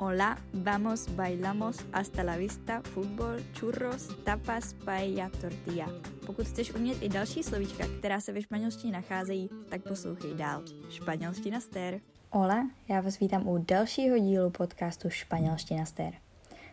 [0.00, 5.88] Hola, vamos, bailamos, hasta la vista, fútbol, churros, tapas, paella, tortilla.
[6.26, 10.62] Pokud chceš umět i další slovíčka, která se ve španělštině nacházejí, tak poslouchej dál.
[10.90, 12.00] Španělština stér.
[12.30, 16.14] Hola, já vás vítám u dalšího dílu podcastu Španělština stér.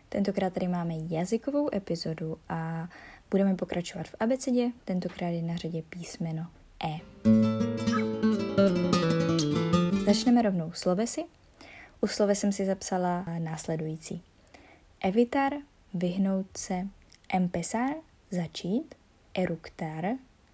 [0.08, 2.88] Tentokrát tady máme jazykovou epizodu a
[3.30, 6.46] budeme pokračovat v abecedě, tentokrát je na řadě písmeno
[6.84, 6.98] E.
[10.06, 11.24] Začneme rovnou slovesy
[12.00, 14.22] u slove jsem si zapsala následující.
[15.00, 15.52] Evitar,
[15.94, 16.86] vyhnout se,
[17.28, 17.94] empezar,
[18.30, 18.94] začít,
[19.34, 20.04] eructar,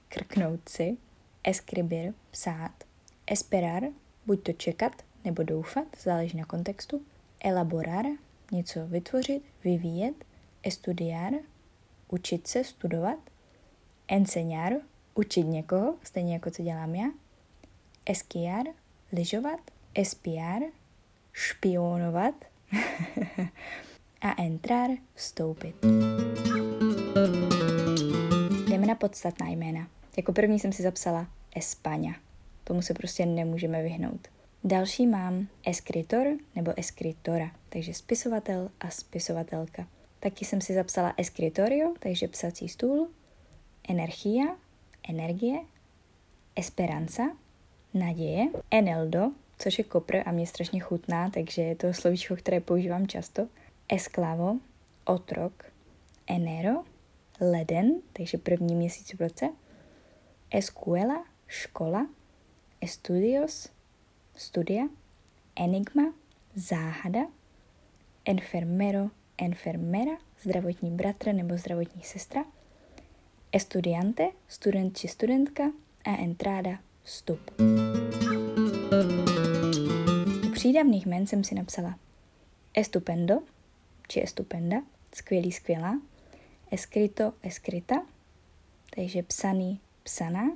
[0.08, 0.96] krknout si,
[1.44, 2.84] escribir, psát,
[3.26, 3.82] esperar,
[4.26, 4.92] buď to čekat
[5.24, 7.02] nebo doufat, záleží na kontextu,
[7.44, 8.04] elaborar,
[8.52, 10.24] něco vytvořit, vyvíjet,
[10.62, 11.32] estudiar,
[12.08, 13.18] učit se, studovat,
[14.08, 14.72] enseñar,
[15.14, 17.06] učit někoho, stejně jako co dělám já,
[18.06, 18.66] esquiar,
[19.12, 19.60] lyžovat,
[19.94, 20.62] espiar,
[21.32, 22.34] špionovat
[24.20, 25.76] a entrar vstoupit.
[28.68, 29.88] Jdeme na podstatná jména.
[30.16, 32.14] Jako první jsem si zapsala España.
[32.64, 34.28] Tomu se prostě nemůžeme vyhnout.
[34.64, 39.86] Další mám escritor nebo escritora, takže spisovatel a spisovatelka.
[40.20, 43.08] Taky jsem si zapsala escritorio, takže psací stůl,
[43.88, 44.56] energia,
[45.08, 45.60] energie,
[46.56, 47.22] esperanza,
[47.94, 53.06] naděje, eneldo, což je kopr a mě strašně chutná, takže je to slovíčko, které používám
[53.06, 53.48] často.
[53.88, 54.58] Esklavo,
[55.04, 55.64] otrok,
[56.26, 56.84] enero,
[57.40, 59.48] leden, takže první měsíc v roce.
[60.50, 62.06] Escuela, škola.
[62.80, 63.68] Estudios,
[64.36, 64.84] studia.
[65.56, 66.14] Enigma,
[66.54, 67.20] záhada.
[68.24, 72.44] Enfermero, enfermera, zdravotní bratr nebo zdravotní sestra.
[73.52, 75.64] Estudiante, student či studentka.
[76.04, 77.50] A entrada, vstup.
[80.62, 81.98] Přídavných jmen jsem si napsala.
[82.74, 83.42] Estupendo,
[84.08, 84.82] či estupenda,
[85.14, 86.00] skvělý, skvělá,
[86.70, 88.06] escrito, escrita,
[88.96, 90.50] takže psaný, psaná,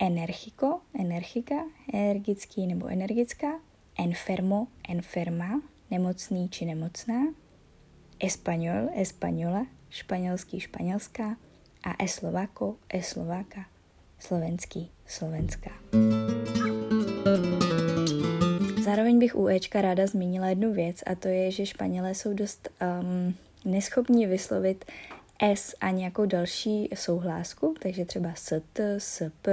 [0.00, 1.54] energiko, energika,
[1.92, 3.60] energický nebo energická,
[3.98, 7.34] enfermo, enferma, nemocný či nemocná,
[8.20, 11.36] español, española, španělský, španělská.
[11.82, 13.66] A eslovako, eslováka,
[14.18, 15.70] slovenský, slovenská.
[18.94, 22.68] Zároveň bych u Ečka ráda zmínila jednu věc a to je, že Španělé jsou dost
[23.02, 23.34] um,
[23.64, 24.84] neschopní vyslovit
[25.40, 29.46] S a nějakou další souhlásku, takže třeba ST, SP,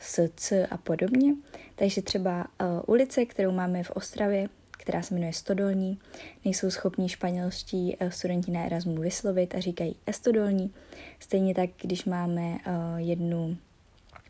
[0.00, 1.34] SC a podobně.
[1.74, 5.98] Takže třeba uh, ulice, kterou máme v Ostravě, která se jmenuje Stodolní,
[6.44, 10.74] nejsou schopní španělští uh, studenti na Erasmu vyslovit a říkají Estodolní.
[11.18, 12.58] Stejně tak, když máme uh,
[12.96, 13.56] jednu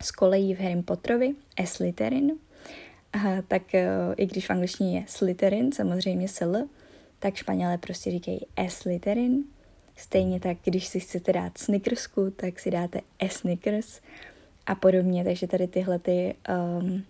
[0.02, 2.32] z kolejí v Harry Potterovi, S-literin,
[3.48, 6.56] tak uh, i když v angličtině je Slytherin, samozřejmě sl,
[7.18, 9.44] tak Španělé prostě říkají S-literin.
[9.96, 14.00] Stejně tak, když si chcete dát snickersku, tak si dáte S-snickers
[14.66, 15.24] a podobně.
[15.24, 16.34] Takže tady tyhle ty
[16.80, 17.02] um,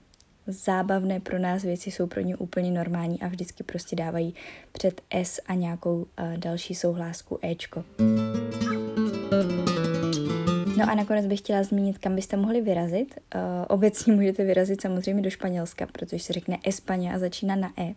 [0.46, 4.34] zábavné pro nás věci jsou pro ně úplně normální a vždycky prostě dávají
[4.72, 6.06] před S a nějakou uh,
[6.36, 7.84] další souhlásku Ečko.
[10.78, 13.14] No a nakonec bych chtěla zmínit, kam byste mohli vyrazit.
[13.34, 17.94] Uh, obecně můžete vyrazit samozřejmě do Španělska, protože se řekne España a začíná na E.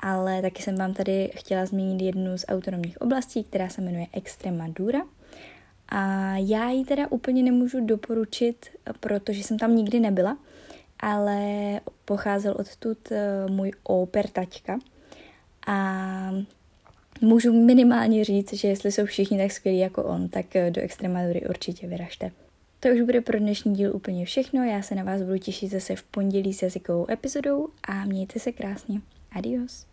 [0.00, 5.00] Ale taky jsem vám tady chtěla zmínit jednu z autonomních oblastí, která se jmenuje Extremadura.
[5.88, 8.66] A já ji teda úplně nemůžu doporučit,
[9.00, 10.38] protože jsem tam nikdy nebyla,
[11.00, 11.40] ale
[12.04, 14.78] pocházel odtud uh, můj oper taťka.
[15.66, 16.30] A
[17.20, 21.42] můžu minimálně říct, že jestli jsou všichni tak skvělí jako on, tak eh, do Extremadury
[21.48, 22.30] určitě vyražte.
[22.80, 25.96] To už bude pro dnešní díl úplně všechno, já se na vás budu těšit zase
[25.96, 29.00] v pondělí s jazykovou epizodou a mějte se krásně.
[29.32, 29.86] Adios.